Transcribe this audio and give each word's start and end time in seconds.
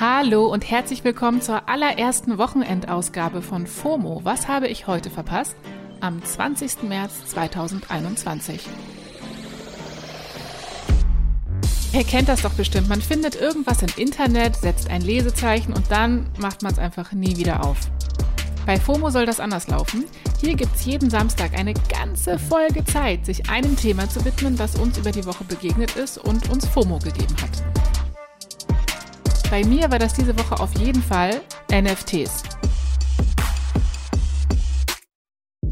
Hallo 0.00 0.46
und 0.46 0.70
herzlich 0.70 1.04
willkommen 1.04 1.42
zur 1.42 1.68
allerersten 1.68 2.38
Wochenendausgabe 2.38 3.42
von 3.42 3.66
FOMO. 3.66 4.22
Was 4.24 4.48
habe 4.48 4.66
ich 4.66 4.86
heute 4.86 5.10
verpasst? 5.10 5.54
Am 6.00 6.24
20. 6.24 6.84
März 6.84 7.26
2021. 7.26 8.62
Ihr 11.92 12.04
kennt 12.04 12.30
das 12.30 12.40
doch 12.40 12.54
bestimmt. 12.54 12.88
Man 12.88 13.02
findet 13.02 13.38
irgendwas 13.38 13.82
im 13.82 13.90
Internet, 13.98 14.56
setzt 14.56 14.88
ein 14.88 15.02
Lesezeichen 15.02 15.74
und 15.74 15.90
dann 15.90 16.30
macht 16.38 16.62
man 16.62 16.72
es 16.72 16.78
einfach 16.78 17.12
nie 17.12 17.36
wieder 17.36 17.62
auf. 17.62 17.76
Bei 18.64 18.80
FOMO 18.80 19.10
soll 19.10 19.26
das 19.26 19.38
anders 19.38 19.68
laufen. 19.68 20.06
Hier 20.40 20.54
gibt 20.54 20.76
es 20.76 20.86
jeden 20.86 21.10
Samstag 21.10 21.52
eine 21.58 21.74
ganze 21.74 22.38
Folge 22.38 22.86
Zeit, 22.86 23.26
sich 23.26 23.50
einem 23.50 23.76
Thema 23.76 24.08
zu 24.08 24.24
widmen, 24.24 24.56
das 24.56 24.76
uns 24.76 24.96
über 24.96 25.12
die 25.12 25.26
Woche 25.26 25.44
begegnet 25.44 25.96
ist 25.96 26.16
und 26.16 26.48
uns 26.48 26.66
FOMO 26.66 27.00
gegeben 27.00 27.36
hat. 27.42 27.69
Bei 29.50 29.64
mir 29.64 29.90
war 29.90 29.98
das 29.98 30.12
diese 30.12 30.38
Woche 30.38 30.60
auf 30.60 30.78
jeden 30.78 31.02
Fall 31.02 31.40
NFTs. 31.72 32.44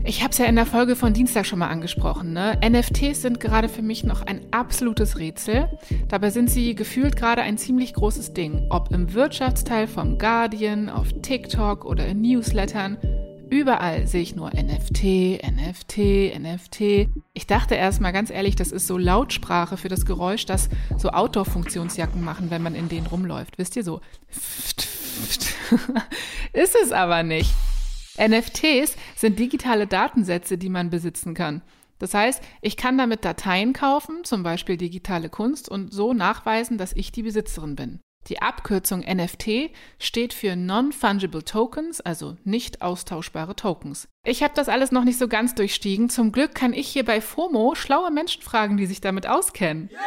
Ich 0.02 0.20
habe 0.20 0.32
es 0.32 0.38
ja 0.38 0.46
in 0.46 0.56
der 0.56 0.66
Folge 0.66 0.96
von 0.96 1.12
Dienstag 1.12 1.46
schon 1.46 1.60
mal 1.60 1.68
angesprochen. 1.68 2.32
Ne? 2.32 2.58
NFTs 2.68 3.22
sind 3.22 3.38
gerade 3.38 3.68
für 3.68 3.82
mich 3.82 4.02
noch 4.02 4.22
ein 4.22 4.40
absolutes 4.50 5.20
Rätsel. 5.20 5.68
Dabei 6.08 6.30
sind 6.30 6.50
sie 6.50 6.74
gefühlt 6.74 7.14
gerade 7.14 7.42
ein 7.42 7.56
ziemlich 7.56 7.94
großes 7.94 8.32
Ding. 8.32 8.66
Ob 8.70 8.90
im 8.90 9.14
Wirtschaftsteil 9.14 9.86
vom 9.86 10.18
Guardian, 10.18 10.88
auf 10.88 11.12
TikTok 11.22 11.84
oder 11.84 12.04
in 12.06 12.22
Newslettern. 12.22 12.96
Überall 13.50 14.06
sehe 14.06 14.20
ich 14.20 14.36
nur 14.36 14.50
NFT, 14.50 15.40
NFT, 15.42 16.38
NFT. 16.38 17.08
Ich 17.32 17.46
dachte 17.46 17.74
erst 17.74 18.00
mal 18.00 18.12
ganz 18.12 18.30
ehrlich, 18.30 18.56
das 18.56 18.72
ist 18.72 18.86
so 18.86 18.98
Lautsprache 18.98 19.76
für 19.76 19.88
das 19.88 20.04
Geräusch, 20.04 20.44
das 20.44 20.68
so 20.98 21.10
Outdoor-Funktionsjacken 21.10 22.22
machen, 22.22 22.50
wenn 22.50 22.62
man 22.62 22.74
in 22.74 22.88
denen 22.88 23.06
rumläuft. 23.06 23.56
Wisst 23.56 23.76
ihr 23.76 23.84
so? 23.84 24.00
ist 26.52 26.76
es 26.82 26.92
aber 26.92 27.22
nicht. 27.22 27.54
NFTs 28.18 28.96
sind 29.16 29.38
digitale 29.38 29.86
Datensätze, 29.86 30.58
die 30.58 30.68
man 30.68 30.90
besitzen 30.90 31.32
kann. 31.34 31.62
Das 31.98 32.14
heißt, 32.14 32.42
ich 32.60 32.76
kann 32.76 32.98
damit 32.98 33.24
Dateien 33.24 33.72
kaufen, 33.72 34.24
zum 34.24 34.42
Beispiel 34.42 34.76
digitale 34.76 35.30
Kunst, 35.30 35.68
und 35.68 35.92
so 35.92 36.12
nachweisen, 36.12 36.78
dass 36.78 36.92
ich 36.92 37.12
die 37.12 37.22
Besitzerin 37.22 37.76
bin. 37.76 38.00
Die 38.28 38.42
Abkürzung 38.42 39.00
NFT 39.00 39.70
steht 39.98 40.34
für 40.34 40.54
Non-Fungible 40.54 41.44
Tokens, 41.44 42.00
also 42.00 42.36
nicht 42.44 42.82
austauschbare 42.82 43.56
Tokens. 43.56 44.08
Ich 44.24 44.42
habe 44.42 44.52
das 44.54 44.68
alles 44.68 44.92
noch 44.92 45.04
nicht 45.04 45.18
so 45.18 45.28
ganz 45.28 45.54
durchstiegen. 45.54 46.10
Zum 46.10 46.30
Glück 46.32 46.54
kann 46.54 46.74
ich 46.74 46.88
hier 46.88 47.04
bei 47.04 47.20
FOMO 47.22 47.74
schlaue 47.74 48.10
Menschen 48.10 48.42
fragen, 48.42 48.76
die 48.76 48.86
sich 48.86 49.00
damit 49.00 49.26
auskennen. 49.26 49.88
Yay! 49.90 49.98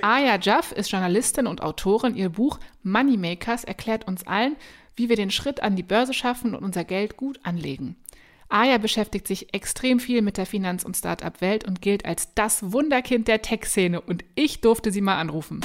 Aya 0.00 0.38
Jaff 0.38 0.72
ist 0.72 0.90
Journalistin 0.90 1.46
und 1.46 1.62
Autorin. 1.62 2.14
Ihr 2.14 2.28
Buch 2.28 2.58
Moneymakers 2.82 3.64
erklärt 3.64 4.06
uns 4.06 4.26
allen, 4.26 4.56
wie 4.96 5.08
wir 5.08 5.16
den 5.16 5.30
Schritt 5.30 5.62
an 5.62 5.76
die 5.76 5.82
Börse 5.82 6.14
schaffen 6.14 6.54
und 6.54 6.62
unser 6.62 6.84
Geld 6.84 7.16
gut 7.16 7.40
anlegen. 7.42 7.96
Aya 8.48 8.78
beschäftigt 8.78 9.26
sich 9.26 9.52
extrem 9.54 10.00
viel 10.00 10.22
mit 10.22 10.36
der 10.36 10.46
Finanz- 10.46 10.84
und 10.84 10.96
Start-up-Welt 10.96 11.64
und 11.64 11.80
gilt 11.80 12.04
als 12.04 12.34
das 12.34 12.72
Wunderkind 12.72 13.28
der 13.28 13.42
Tech-Szene 13.42 14.00
und 14.00 14.24
ich 14.34 14.60
durfte 14.60 14.92
sie 14.92 15.00
mal 15.00 15.16
anrufen. 15.16 15.60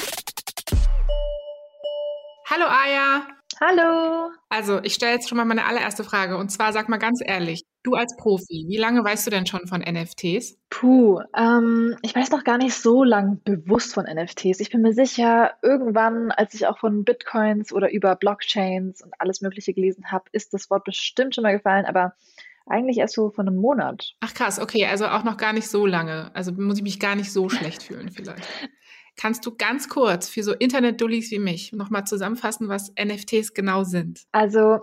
Hallo 2.51 2.65
Aya. 2.65 3.27
Hallo. 3.61 4.31
Also, 4.49 4.79
ich 4.81 4.95
stelle 4.95 5.11
jetzt 5.11 5.29
schon 5.29 5.37
mal 5.37 5.45
meine 5.45 5.65
allererste 5.65 6.03
Frage. 6.03 6.35
Und 6.35 6.49
zwar, 6.49 6.73
sag 6.73 6.89
mal 6.89 6.97
ganz 6.97 7.21
ehrlich, 7.23 7.61
du 7.83 7.93
als 7.93 8.15
Profi, 8.17 8.65
wie 8.67 8.77
lange 8.77 9.03
weißt 9.03 9.27
du 9.27 9.29
denn 9.29 9.45
schon 9.45 9.67
von 9.67 9.81
NFTs? 9.81 10.57
Puh, 10.71 11.19
ähm, 11.37 11.95
ich 12.01 12.15
weiß 12.15 12.31
noch 12.31 12.43
gar 12.43 12.57
nicht 12.57 12.73
so 12.73 13.03
lang 13.03 13.39
bewusst 13.43 13.93
von 13.93 14.05
NFTs. 14.05 14.61
Ich 14.61 14.71
bin 14.71 14.81
mir 14.81 14.93
sicher, 14.93 15.53
irgendwann, 15.61 16.31
als 16.31 16.55
ich 16.55 16.65
auch 16.65 16.79
von 16.79 17.03
Bitcoins 17.03 17.71
oder 17.71 17.91
über 17.91 18.15
Blockchains 18.15 19.03
und 19.03 19.13
alles 19.19 19.41
Mögliche 19.41 19.75
gelesen 19.75 20.11
habe, 20.11 20.25
ist 20.31 20.51
das 20.55 20.71
Wort 20.71 20.85
bestimmt 20.85 21.35
schon 21.35 21.43
mal 21.43 21.55
gefallen, 21.55 21.85
aber 21.85 22.13
eigentlich 22.65 22.97
erst 22.97 23.13
so 23.13 23.29
von 23.29 23.47
einem 23.47 23.57
Monat. 23.57 24.15
Ach 24.21 24.33
krass, 24.33 24.59
okay, 24.59 24.87
also 24.87 25.05
auch 25.05 25.23
noch 25.23 25.37
gar 25.37 25.53
nicht 25.53 25.67
so 25.67 25.85
lange. 25.85 26.31
Also 26.33 26.51
muss 26.51 26.77
ich 26.77 26.83
mich 26.83 26.99
gar 26.99 27.15
nicht 27.15 27.31
so 27.31 27.47
schlecht 27.47 27.83
fühlen 27.83 28.09
vielleicht. 28.09 28.47
Kannst 29.19 29.45
du 29.45 29.53
ganz 29.53 29.89
kurz 29.89 30.29
für 30.29 30.43
so 30.43 30.53
Internet-Dullis 30.53 31.29
wie 31.31 31.39
mich 31.39 31.73
nochmal 31.73 32.05
zusammenfassen, 32.05 32.69
was 32.69 32.93
NFTs 32.97 33.53
genau 33.53 33.83
sind? 33.83 34.23
Also 34.31 34.79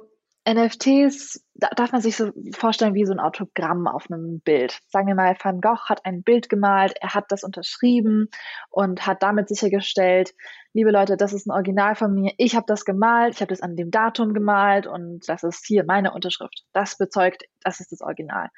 NFTs 0.47 1.41
da 1.59 1.69
darf 1.75 1.93
man 1.93 2.03
sich 2.03 2.17
so 2.17 2.33
vorstellen 2.53 2.95
wie 2.95 3.07
so 3.07 3.13
ein 3.13 3.21
Autogramm 3.21 3.87
auf 3.87 4.11
einem 4.11 4.41
Bild. 4.41 4.81
Sagen 4.89 5.07
wir 5.07 5.15
mal, 5.15 5.37
Van 5.43 5.61
Gogh 5.61 5.89
hat 5.89 6.05
ein 6.05 6.23
Bild 6.23 6.49
gemalt, 6.49 6.95
er 7.01 7.15
hat 7.15 7.27
das 7.31 7.45
unterschrieben 7.45 8.29
und 8.71 9.07
hat 9.07 9.23
damit 9.23 9.49
sichergestellt, 9.49 10.35
liebe 10.75 10.91
Leute, 10.91 11.17
das 11.17 11.33
ist 11.33 11.47
ein 11.47 11.53
Original 11.53 11.95
von 11.95 12.15
mir, 12.15 12.33
ich 12.37 12.55
habe 12.57 12.67
das 12.67 12.85
gemalt, 12.85 13.35
ich 13.35 13.41
habe 13.41 13.51
das 13.51 13.63
an 13.63 13.77
dem 13.77 13.91
Datum 13.91 14.35
gemalt 14.35 14.87
und 14.87 15.29
das 15.29 15.43
ist 15.45 15.67
hier 15.67 15.85
meine 15.85 16.13
Unterschrift. 16.13 16.65
Das 16.73 16.99
bezeugt, 16.99 17.45
das 17.63 17.81
ist 17.81 17.93
das 17.93 18.03
Original. 18.03 18.49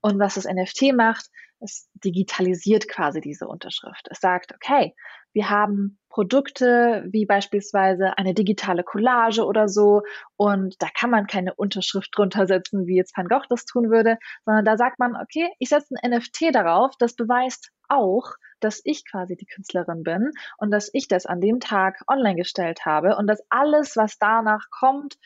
Und 0.00 0.18
was 0.18 0.34
das 0.34 0.46
NFT 0.46 0.94
macht, 0.94 1.26
es 1.60 1.88
digitalisiert 1.94 2.88
quasi 2.88 3.20
diese 3.20 3.46
Unterschrift. 3.46 4.08
Es 4.10 4.20
sagt, 4.20 4.54
okay, 4.54 4.94
wir 5.32 5.50
haben 5.50 5.98
Produkte 6.08 7.04
wie 7.10 7.26
beispielsweise 7.26 8.16
eine 8.16 8.32
digitale 8.32 8.82
Collage 8.82 9.44
oder 9.44 9.68
so 9.68 10.00
und 10.36 10.80
da 10.80 10.88
kann 10.98 11.10
man 11.10 11.26
keine 11.26 11.54
Unterschrift 11.54 12.08
drunter 12.12 12.46
setzen, 12.46 12.86
wie 12.86 12.96
jetzt 12.96 13.14
Van 13.16 13.28
Gogh 13.28 13.44
das 13.50 13.66
tun 13.66 13.90
würde, 13.90 14.16
sondern 14.46 14.64
da 14.64 14.78
sagt 14.78 14.98
man, 14.98 15.14
okay, 15.14 15.50
ich 15.58 15.68
setze 15.68 15.94
ein 16.00 16.10
NFT 16.10 16.54
darauf, 16.54 16.94
das 16.98 17.16
beweist 17.16 17.70
auch, 17.88 18.32
dass 18.60 18.80
ich 18.84 19.04
quasi 19.04 19.36
die 19.36 19.44
Künstlerin 19.44 20.02
bin 20.02 20.30
und 20.56 20.70
dass 20.70 20.88
ich 20.92 21.06
das 21.06 21.26
an 21.26 21.42
dem 21.42 21.60
Tag 21.60 22.00
online 22.08 22.36
gestellt 22.36 22.86
habe 22.86 23.16
und 23.16 23.26
dass 23.26 23.42
alles, 23.50 23.96
was 23.96 24.18
danach 24.18 24.70
kommt, 24.70 25.18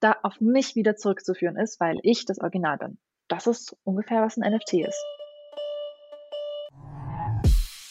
da 0.00 0.16
auf 0.22 0.40
mich 0.40 0.76
wieder 0.76 0.96
zurückzuführen 0.96 1.56
ist, 1.56 1.78
weil 1.78 1.98
ich 2.02 2.24
das 2.24 2.40
Original 2.40 2.78
bin. 2.78 2.98
Das 3.28 3.46
ist 3.46 3.76
ungefähr, 3.84 4.22
was 4.22 4.38
ein 4.38 4.50
NFT 4.50 4.74
ist. 4.86 5.17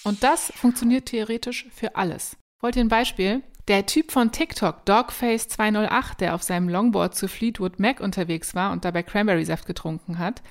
Und 0.08 0.24
das 0.24 0.54
funktioniert 0.56 1.08
theoretisch 1.08 1.68
für 1.70 1.98
alles. 1.98 2.38
Wollt 2.62 2.78
ihr 2.78 2.86
ein 2.86 2.88
Beispiel? 2.88 3.44
Der 3.68 3.86
Typ 3.86 4.14
von 4.14 4.32
TikTok, 4.32 4.84
Dogface208, 4.86 6.20
der 6.20 6.34
auf 6.34 6.44
seinem 6.44 6.70
Longboard 6.70 7.14
zu 7.14 7.28
Fleetwood 7.28 7.78
Mac 7.78 8.00
unterwegs 8.00 8.56
war 8.56 8.72
und 8.72 8.86
dabei 8.86 9.04
Cranberry-Saft 9.04 9.66
getrunken 9.66 10.18
hat, 10.18 10.42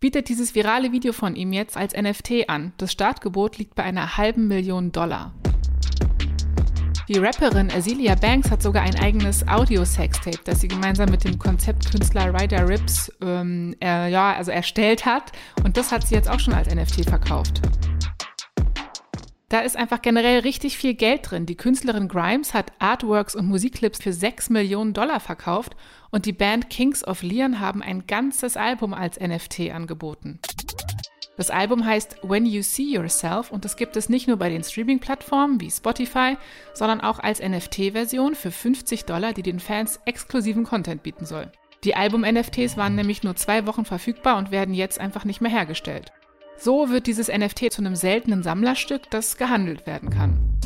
bietet 0.00 0.30
dieses 0.30 0.54
virale 0.54 0.92
Video 0.92 1.12
von 1.12 1.36
ihm 1.36 1.52
jetzt 1.52 1.76
als 1.76 1.92
NFT 1.94 2.48
an. 2.48 2.72
Das 2.78 2.90
Startgebot 2.90 3.58
liegt 3.58 3.74
bei 3.74 3.82
einer 3.82 4.16
halben 4.16 4.48
Million 4.48 4.92
Dollar. 4.92 5.34
Die 7.06 7.18
Rapperin 7.18 7.70
Azealia 7.70 8.14
Banks 8.14 8.50
hat 8.50 8.62
sogar 8.62 8.84
ein 8.84 8.98
eigenes 8.98 9.46
Audio-Sextape, 9.46 10.38
das 10.44 10.62
sie 10.62 10.68
gemeinsam 10.68 11.10
mit 11.10 11.24
dem 11.24 11.38
Konzeptkünstler 11.38 12.32
Ryder 12.32 12.66
Rips 12.66 13.12
ähm, 13.20 13.76
er, 13.78 14.08
ja, 14.08 14.32
also 14.32 14.50
erstellt 14.50 15.04
hat. 15.04 15.32
Und 15.64 15.76
das 15.76 15.92
hat 15.92 16.06
sie 16.06 16.14
jetzt 16.14 16.30
auch 16.30 16.40
schon 16.40 16.54
als 16.54 16.74
NFT 16.74 17.04
verkauft. 17.10 17.60
Da 19.52 19.60
ist 19.60 19.76
einfach 19.76 20.00
generell 20.00 20.38
richtig 20.38 20.78
viel 20.78 20.94
Geld 20.94 21.30
drin. 21.30 21.44
Die 21.44 21.58
Künstlerin 21.58 22.08
Grimes 22.08 22.54
hat 22.54 22.72
Artworks 22.78 23.34
und 23.34 23.48
Musikclips 23.48 24.02
für 24.02 24.14
6 24.14 24.48
Millionen 24.48 24.94
Dollar 24.94 25.20
verkauft 25.20 25.76
und 26.10 26.24
die 26.24 26.32
Band 26.32 26.70
Kings 26.70 27.06
of 27.06 27.22
Leon 27.22 27.60
haben 27.60 27.82
ein 27.82 28.06
ganzes 28.06 28.56
Album 28.56 28.94
als 28.94 29.20
NFT 29.20 29.70
angeboten. 29.70 30.38
Das 31.36 31.50
Album 31.50 31.84
heißt 31.84 32.16
When 32.22 32.46
You 32.46 32.62
See 32.62 32.94
Yourself 32.94 33.50
und 33.50 33.66
das 33.66 33.76
gibt 33.76 33.94
es 33.96 34.08
nicht 34.08 34.26
nur 34.26 34.38
bei 34.38 34.48
den 34.48 34.64
Streaming-Plattformen 34.64 35.60
wie 35.60 35.70
Spotify, 35.70 36.38
sondern 36.72 37.02
auch 37.02 37.18
als 37.18 37.42
NFT-Version 37.42 38.34
für 38.34 38.50
50 38.50 39.04
Dollar, 39.04 39.34
die 39.34 39.42
den 39.42 39.60
Fans 39.60 40.00
exklusiven 40.06 40.64
Content 40.64 41.02
bieten 41.02 41.26
soll. 41.26 41.52
Die 41.84 41.94
Album-NFTs 41.94 42.78
waren 42.78 42.94
nämlich 42.94 43.22
nur 43.22 43.36
zwei 43.36 43.66
Wochen 43.66 43.84
verfügbar 43.84 44.38
und 44.38 44.50
werden 44.50 44.72
jetzt 44.72 44.98
einfach 44.98 45.26
nicht 45.26 45.42
mehr 45.42 45.50
hergestellt. 45.50 46.10
So 46.56 46.90
wird 46.90 47.06
dieses 47.06 47.28
NFT 47.28 47.72
zu 47.72 47.82
einem 47.82 47.96
seltenen 47.96 48.42
Sammlerstück, 48.42 49.10
das 49.10 49.36
gehandelt 49.36 49.86
werden 49.86 50.10
kann. 50.10 50.60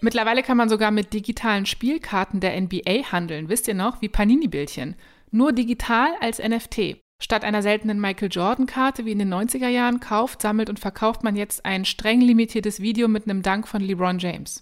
Mittlerweile 0.00 0.44
kann 0.44 0.56
man 0.56 0.68
sogar 0.68 0.92
mit 0.92 1.12
digitalen 1.12 1.66
Spielkarten 1.66 2.38
der 2.38 2.60
NBA 2.60 3.10
handeln, 3.10 3.48
wisst 3.48 3.66
ihr 3.66 3.74
noch, 3.74 4.00
wie 4.00 4.08
Panini-Bildchen. 4.08 4.94
Nur 5.32 5.52
digital 5.52 6.10
als 6.20 6.38
NFT. 6.38 6.98
Statt 7.20 7.42
einer 7.42 7.62
seltenen 7.62 8.00
Michael 8.00 8.28
Jordan-Karte 8.30 9.04
wie 9.04 9.10
in 9.10 9.18
den 9.18 9.34
90er 9.34 9.66
Jahren 9.66 9.98
kauft, 9.98 10.40
sammelt 10.40 10.70
und 10.70 10.78
verkauft 10.78 11.24
man 11.24 11.34
jetzt 11.34 11.64
ein 11.64 11.84
streng 11.84 12.20
limitiertes 12.20 12.80
Video 12.80 13.08
mit 13.08 13.24
einem 13.24 13.42
Dank 13.42 13.66
von 13.66 13.82
LeBron 13.82 14.20
James. 14.20 14.60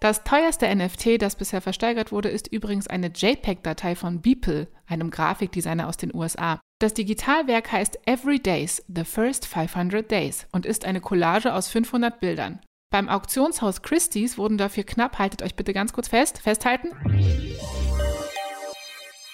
Das 0.00 0.22
teuerste 0.22 0.72
NFT, 0.72 1.20
das 1.20 1.34
bisher 1.34 1.60
versteigert 1.60 2.12
wurde, 2.12 2.28
ist 2.28 2.46
übrigens 2.46 2.86
eine 2.86 3.08
JPEG-Datei 3.08 3.96
von 3.96 4.20
Beeple, 4.20 4.68
einem 4.86 5.10
Grafikdesigner 5.10 5.88
aus 5.88 5.96
den 5.96 6.14
USA. 6.14 6.60
Das 6.80 6.94
Digitalwerk 6.94 7.72
heißt 7.72 7.98
Every 8.06 8.38
Days, 8.38 8.84
The 8.86 9.02
First 9.02 9.46
500 9.46 10.08
Days 10.08 10.46
und 10.52 10.64
ist 10.64 10.84
eine 10.84 11.00
Collage 11.00 11.52
aus 11.52 11.66
500 11.66 12.20
Bildern. 12.20 12.60
Beim 12.92 13.08
Auktionshaus 13.08 13.82
Christie's 13.82 14.38
wurden 14.38 14.58
dafür 14.58 14.84
knapp, 14.84 15.18
haltet 15.18 15.42
euch 15.42 15.56
bitte 15.56 15.72
ganz 15.72 15.92
kurz 15.92 16.06
fest, 16.06 16.38
festhalten, 16.38 16.90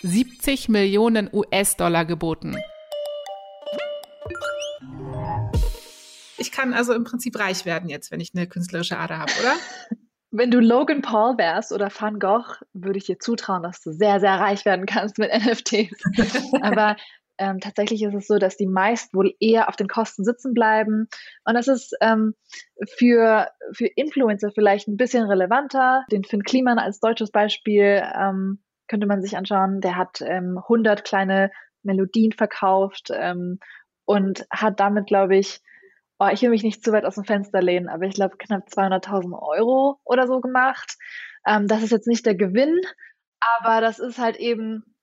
70 0.00 0.70
Millionen 0.70 1.28
US-Dollar 1.30 2.06
geboten. 2.06 2.56
Ich 6.38 6.50
kann 6.50 6.72
also 6.72 6.94
im 6.94 7.04
Prinzip 7.04 7.38
reich 7.38 7.66
werden 7.66 7.90
jetzt, 7.90 8.10
wenn 8.10 8.20
ich 8.20 8.30
eine 8.34 8.46
künstlerische 8.46 8.98
Ader 8.98 9.18
habe, 9.18 9.32
oder? 9.38 9.54
Wenn 10.30 10.50
du 10.50 10.60
Logan 10.60 11.02
Paul 11.02 11.36
wärst 11.36 11.72
oder 11.72 11.90
Van 11.96 12.18
Gogh, 12.18 12.56
würde 12.72 12.98
ich 12.98 13.04
dir 13.04 13.18
zutrauen, 13.18 13.62
dass 13.62 13.82
du 13.82 13.92
sehr, 13.92 14.18
sehr 14.18 14.40
reich 14.40 14.64
werden 14.64 14.86
kannst 14.86 15.18
mit 15.18 15.30
NFTs. 15.30 15.92
Aber 16.62 16.96
ähm, 17.38 17.60
tatsächlich 17.60 18.02
ist 18.02 18.14
es 18.14 18.26
so, 18.26 18.38
dass 18.38 18.56
die 18.56 18.66
meist 18.66 19.14
wohl 19.14 19.34
eher 19.40 19.68
auf 19.68 19.76
den 19.76 19.88
Kosten 19.88 20.24
sitzen 20.24 20.54
bleiben. 20.54 21.08
Und 21.44 21.54
das 21.54 21.68
ist 21.68 21.94
ähm, 22.00 22.34
für, 22.96 23.48
für 23.72 23.86
Influencer 23.86 24.50
vielleicht 24.52 24.88
ein 24.88 24.96
bisschen 24.96 25.24
relevanter. 25.24 26.04
Den 26.10 26.24
Finn 26.24 26.42
Kliman 26.44 26.78
als 26.78 27.00
deutsches 27.00 27.30
Beispiel 27.30 28.02
ähm, 28.14 28.60
könnte 28.88 29.06
man 29.06 29.22
sich 29.22 29.36
anschauen. 29.36 29.80
Der 29.80 29.96
hat 29.96 30.20
ähm, 30.20 30.58
100 30.58 31.04
kleine 31.04 31.50
Melodien 31.82 32.32
verkauft 32.32 33.08
ähm, 33.12 33.58
und 34.04 34.46
hat 34.50 34.80
damit, 34.80 35.06
glaube 35.06 35.36
ich, 35.36 35.60
oh, 36.18 36.28
ich 36.32 36.42
will 36.42 36.50
mich 36.50 36.62
nicht 36.62 36.84
zu 36.84 36.92
weit 36.92 37.04
aus 37.04 37.16
dem 37.16 37.24
Fenster 37.24 37.60
lehnen, 37.60 37.88
aber 37.88 38.04
ich 38.04 38.14
glaube 38.14 38.36
knapp 38.36 38.68
200.000 38.68 39.36
Euro 39.40 39.98
oder 40.04 40.26
so 40.26 40.40
gemacht. 40.40 40.96
Ähm, 41.46 41.66
das 41.66 41.82
ist 41.82 41.90
jetzt 41.90 42.06
nicht 42.06 42.26
der 42.26 42.34
Gewinn, 42.34 42.80
aber 43.40 43.80
das 43.80 43.98
ist 43.98 44.18
halt 44.18 44.36
eben 44.36 44.93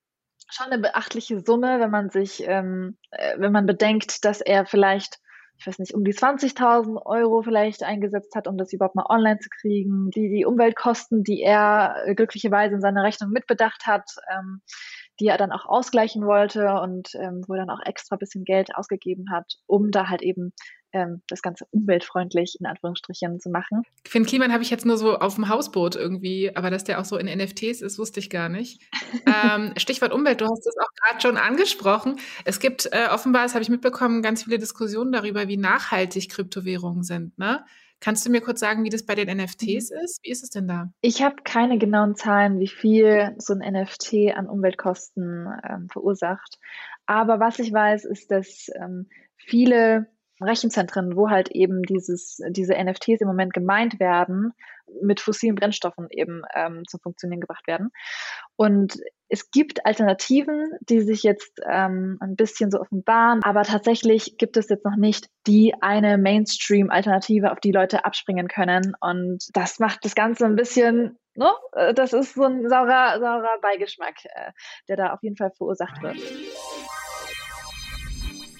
schon 0.53 0.71
eine 0.71 0.81
beachtliche 0.81 1.41
Summe, 1.41 1.79
wenn 1.79 1.91
man 1.91 2.09
sich, 2.09 2.43
ähm, 2.45 2.97
äh, 3.11 3.37
wenn 3.37 3.51
man 3.51 3.65
bedenkt, 3.65 4.25
dass 4.25 4.41
er 4.41 4.65
vielleicht, 4.65 5.19
ich 5.57 5.67
weiß 5.67 5.79
nicht, 5.79 5.93
um 5.93 6.03
die 6.03 6.13
20.000 6.13 7.05
Euro 7.05 7.41
vielleicht 7.41 7.83
eingesetzt 7.83 8.35
hat, 8.35 8.47
um 8.47 8.57
das 8.57 8.73
überhaupt 8.73 8.95
mal 8.95 9.05
online 9.09 9.39
zu 9.39 9.49
kriegen, 9.49 10.09
die, 10.11 10.29
die 10.29 10.45
Umweltkosten, 10.45 11.23
die 11.23 11.41
er 11.41 11.95
äh, 12.05 12.15
glücklicherweise 12.15 12.75
in 12.75 12.81
seiner 12.81 13.03
Rechnung 13.03 13.31
mitbedacht 13.31 13.85
hat, 13.85 14.09
ähm, 14.31 14.61
die 15.19 15.27
er 15.27 15.37
dann 15.37 15.51
auch 15.51 15.65
ausgleichen 15.65 16.25
wollte 16.25 16.73
und 16.81 17.13
ähm, 17.15 17.43
wo 17.47 17.53
er 17.53 17.65
dann 17.65 17.69
auch 17.69 17.85
extra 17.85 18.15
bisschen 18.15 18.43
Geld 18.43 18.75
ausgegeben 18.75 19.31
hat, 19.31 19.53
um 19.67 19.91
da 19.91 20.09
halt 20.09 20.23
eben 20.23 20.53
ähm, 20.93 21.21
das 21.27 21.41
Ganze 21.41 21.65
umweltfreundlich 21.71 22.57
in 22.59 22.65
Anführungsstrichen 22.65 23.39
zu 23.39 23.49
machen. 23.49 23.83
Finn 24.07 24.25
Kliman 24.25 24.51
habe 24.51 24.63
ich 24.63 24.69
jetzt 24.69 24.85
nur 24.85 24.97
so 24.97 25.17
auf 25.17 25.35
dem 25.35 25.49
Hausboot 25.49 25.95
irgendwie, 25.95 26.55
aber 26.55 26.69
dass 26.69 26.83
der 26.83 26.99
auch 26.99 27.05
so 27.05 27.17
in 27.17 27.27
NFTs 27.27 27.81
ist, 27.81 27.99
wusste 27.99 28.19
ich 28.19 28.29
gar 28.29 28.49
nicht. 28.49 28.81
ähm, 29.25 29.73
Stichwort 29.77 30.13
Umwelt, 30.13 30.41
du 30.41 30.45
hast 30.45 30.65
es 30.65 30.75
auch 30.77 30.93
gerade 30.95 31.21
schon 31.21 31.37
angesprochen. 31.37 32.19
Es 32.45 32.59
gibt 32.59 32.87
äh, 32.91 33.07
offenbar, 33.11 33.43
das 33.43 33.53
habe 33.53 33.63
ich 33.63 33.69
mitbekommen, 33.69 34.21
ganz 34.21 34.43
viele 34.43 34.59
Diskussionen 34.59 35.11
darüber, 35.11 35.47
wie 35.47 35.57
nachhaltig 35.57 36.29
Kryptowährungen 36.29 37.03
sind. 37.03 37.37
Ne? 37.37 37.63
Kannst 38.01 38.25
du 38.25 38.31
mir 38.31 38.41
kurz 38.41 38.59
sagen, 38.59 38.83
wie 38.83 38.89
das 38.89 39.05
bei 39.05 39.13
den 39.13 39.29
NFTs 39.37 39.91
mhm. 39.91 39.97
ist? 40.03 40.19
Wie 40.23 40.31
ist 40.31 40.43
es 40.43 40.49
denn 40.49 40.67
da? 40.67 40.91
Ich 41.01 41.21
habe 41.21 41.35
keine 41.43 41.77
genauen 41.77 42.15
Zahlen, 42.15 42.59
wie 42.59 42.67
viel 42.67 43.35
so 43.37 43.53
ein 43.53 43.59
NFT 43.59 44.35
an 44.35 44.49
Umweltkosten 44.49 45.47
ähm, 45.63 45.87
verursacht. 45.89 46.57
Aber 47.05 47.39
was 47.39 47.59
ich 47.59 47.71
weiß, 47.71 48.05
ist, 48.05 48.31
dass 48.31 48.69
ähm, 48.75 49.07
viele 49.37 50.07
Rechenzentren, 50.43 51.15
wo 51.15 51.29
halt 51.29 51.49
eben 51.51 51.83
dieses, 51.83 52.39
diese 52.49 52.73
NFTs 52.73 53.21
im 53.21 53.27
Moment 53.27 53.53
gemeint 53.53 53.99
werden, 53.99 54.53
mit 55.01 55.19
fossilen 55.19 55.55
Brennstoffen 55.55 56.07
eben 56.09 56.43
ähm, 56.53 56.83
zum 56.87 56.99
Funktionieren 56.99 57.39
gebracht 57.39 57.67
werden. 57.67 57.89
Und 58.55 58.97
es 59.29 59.49
gibt 59.51 59.85
Alternativen, 59.85 60.77
die 60.81 61.01
sich 61.01 61.23
jetzt 61.23 61.61
ähm, 61.67 62.17
ein 62.19 62.35
bisschen 62.35 62.71
so 62.71 62.79
offenbaren, 62.79 63.41
aber 63.43 63.63
tatsächlich 63.63 64.37
gibt 64.37 64.57
es 64.57 64.69
jetzt 64.69 64.85
noch 64.85 64.97
nicht 64.97 65.27
die 65.47 65.73
eine 65.79 66.17
Mainstream-Alternative, 66.17 67.51
auf 67.51 67.59
die 67.59 67.71
Leute 67.71 68.03
abspringen 68.03 68.47
können. 68.47 68.93
Und 68.99 69.45
das 69.53 69.79
macht 69.79 70.03
das 70.03 70.15
Ganze 70.15 70.45
ein 70.45 70.55
bisschen, 70.55 71.17
ne? 71.35 71.51
Das 71.95 72.13
ist 72.13 72.35
so 72.35 72.43
ein 72.43 72.67
saurer, 72.67 73.19
saurer 73.19 73.59
Beigeschmack, 73.61 74.15
äh, 74.25 74.51
der 74.89 74.97
da 74.97 75.13
auf 75.13 75.19
jeden 75.23 75.37
Fall 75.37 75.51
verursacht 75.57 76.01
wird. 76.01 76.17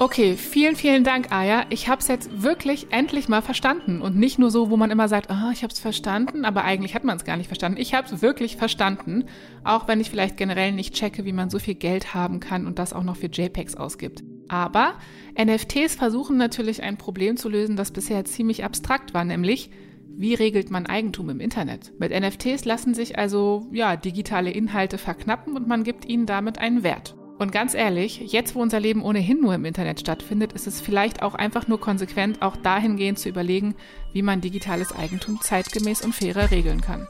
Okay, 0.01 0.36
vielen, 0.36 0.75
vielen 0.75 1.03
Dank, 1.03 1.31
Aya. 1.31 1.65
Ich 1.69 1.88
habe 1.88 2.01
es 2.01 2.07
jetzt 2.07 2.42
wirklich 2.42 2.88
endlich 2.89 3.30
mal 3.30 3.44
verstanden 3.44 4.01
und 4.01 4.15
nicht 4.15 4.39
nur 4.39 4.50
so, 4.50 4.71
wo 4.71 4.75
man 4.75 4.89
immer 4.89 5.07
sagt, 5.07 5.30
oh, 5.30 5.51
ich 5.53 5.62
habe 5.62 5.71
es 5.71 5.80
verstanden, 5.80 6.44
aber 6.44 6.63
eigentlich 6.63 6.95
hat 6.95 7.03
man 7.03 7.18
es 7.18 7.24
gar 7.24 7.38
nicht 7.38 7.45
verstanden. 7.45 7.80
Ich 7.80 7.94
habe 7.94 8.12
es 8.12 8.19
wirklich 8.24 8.57
verstanden, 8.57 9.25
auch 9.63 9.88
wenn 9.88 10.01
ich 10.01 10.09
vielleicht 10.09 10.38
generell 10.38 10.71
nicht 10.71 10.95
checke, 10.95 11.24
wie 11.24 11.33
man 11.33 11.51
so 11.51 11.59
viel 11.59 11.75
Geld 11.75 12.15
haben 12.15 12.39
kann 12.39 12.65
und 12.65 12.80
das 12.80 12.94
auch 12.94 13.03
noch 13.03 13.15
für 13.15 13.27
JPEGs 13.27 13.75
ausgibt. 13.75 14.24
Aber 14.48 14.95
NFTs 15.39 15.94
versuchen 15.94 16.36
natürlich 16.36 16.81
ein 16.81 16.97
Problem 16.97 17.38
zu 17.38 17.47
lösen, 17.47 17.75
das 17.75 17.92
bisher 17.92 18.25
ziemlich 18.25 18.63
abstrakt 18.63 19.13
war, 19.13 19.24
nämlich 19.24 19.69
wie 20.07 20.33
regelt 20.33 20.71
man 20.71 20.88
Eigentum 20.88 21.30
im 21.30 21.39
Internet? 21.39 21.94
Mit 22.00 22.12
NFTs 22.12 22.65
lassen 22.65 22.95
sich 22.95 23.19
also 23.19 23.68
ja 23.71 23.97
digitale 23.97 24.50
Inhalte 24.50 24.97
verknappen 24.97 25.56
und 25.56 25.68
man 25.68 25.83
gibt 25.83 26.06
ihnen 26.06 26.25
damit 26.25 26.57
einen 26.57 26.81
Wert. 26.81 27.15
Und 27.42 27.52
ganz 27.52 27.74
ehrlich, 27.74 28.20
jetzt 28.32 28.54
wo 28.54 28.62
unser 28.62 28.80
Leben 28.80 29.02
ohnehin 29.02 29.42
nur 29.42 29.56
im 29.56 29.66
Internet 29.66 30.00
stattfindet, 30.00 30.54
ist 30.54 30.68
es 30.68 30.80
vielleicht 30.80 31.24
auch 31.24 31.34
einfach 31.34 31.68
nur 31.68 31.80
konsequent, 31.80 32.44
auch 32.44 32.56
dahingehend 32.56 33.18
zu 33.18 33.30
überlegen, 33.30 33.74
wie 34.14 34.22
man 34.22 34.42
digitales 34.42 34.96
Eigentum 34.96 35.42
zeitgemäß 35.42 36.04
und 36.04 36.14
fairer 36.14 36.52
regeln 36.52 36.82
kann. 36.82 37.08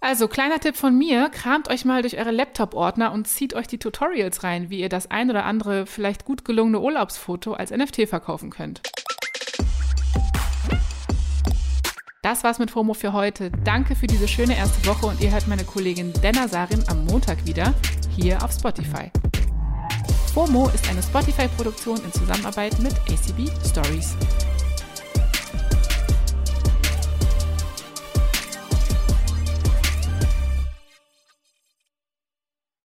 Also, 0.00 0.26
kleiner 0.26 0.58
Tipp 0.58 0.74
von 0.74 0.96
mir, 0.96 1.28
kramt 1.28 1.68
euch 1.68 1.84
mal 1.84 2.00
durch 2.00 2.16
eure 2.16 2.30
Laptop-Ordner 2.30 3.12
und 3.12 3.28
zieht 3.28 3.52
euch 3.52 3.66
die 3.66 3.76
Tutorials 3.76 4.42
rein, 4.42 4.70
wie 4.70 4.80
ihr 4.80 4.88
das 4.88 5.10
ein 5.10 5.28
oder 5.28 5.44
andere 5.44 5.84
vielleicht 5.84 6.24
gut 6.24 6.46
gelungene 6.46 6.80
Urlaubsfoto 6.80 7.52
als 7.52 7.72
NFT 7.72 8.08
verkaufen 8.08 8.48
könnt. 8.48 8.80
Das 12.22 12.42
war's 12.42 12.58
mit 12.58 12.70
FOMO 12.70 12.94
für 12.94 13.12
heute. 13.12 13.50
Danke 13.64 13.96
für 13.96 14.06
diese 14.06 14.28
schöne 14.28 14.56
erste 14.56 14.88
Woche 14.88 15.04
und 15.04 15.20
ihr 15.20 15.30
hört 15.30 15.46
meine 15.46 15.64
Kollegin 15.64 16.14
Denna 16.22 16.48
Sarin 16.48 16.82
am 16.88 17.04
Montag 17.04 17.44
wieder 17.44 17.74
hier 18.16 18.42
auf 18.42 18.52
Spotify. 18.52 19.10
FOMO 20.32 20.70
ist 20.72 20.88
eine 20.88 21.02
Spotify-Produktion 21.02 22.00
in 22.02 22.12
Zusammenarbeit 22.12 22.78
mit 22.78 22.94
ACB 23.10 23.50
Stories. 23.68 24.16